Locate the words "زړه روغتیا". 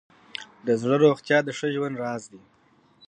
0.81-1.37